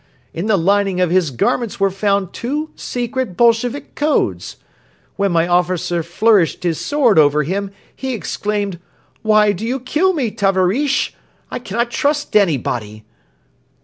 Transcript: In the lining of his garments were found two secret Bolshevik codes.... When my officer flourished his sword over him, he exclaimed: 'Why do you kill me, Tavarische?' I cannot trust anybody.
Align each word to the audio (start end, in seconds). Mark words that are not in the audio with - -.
In 0.33 0.47
the 0.47 0.57
lining 0.57 0.99
of 0.99 1.11
his 1.11 1.29
garments 1.29 1.79
were 1.79 1.91
found 1.91 2.33
two 2.33 2.71
secret 2.75 3.37
Bolshevik 3.37 3.93
codes.... 3.93 4.55
When 5.15 5.31
my 5.31 5.47
officer 5.47 6.01
flourished 6.01 6.63
his 6.63 6.79
sword 6.81 7.19
over 7.19 7.43
him, 7.43 7.69
he 7.95 8.15
exclaimed: 8.15 8.79
'Why 9.21 9.51
do 9.51 9.63
you 9.63 9.79
kill 9.79 10.13
me, 10.13 10.31
Tavarische?' 10.31 11.11
I 11.51 11.59
cannot 11.59 11.91
trust 11.91 12.35
anybody. 12.35 13.05